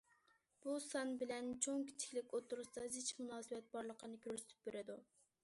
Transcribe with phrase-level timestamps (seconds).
[0.61, 4.99] بۇ سان بىلەن چوڭ- كىچىكلىك ئوتتۇرىسىدا زىچ مۇناسىۋەت بارلىقىنى كۆرسىتىپ بېرىدۇ.